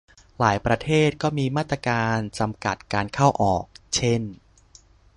[0.39, 3.63] หลายประเทศก็มีมาตรการจำกัดการเข้าออก
[3.95, 4.21] เช่น